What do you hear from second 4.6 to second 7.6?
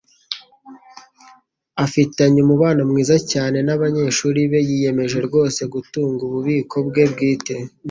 Yiyemeje rwose gutunga ububiko bwe bwite.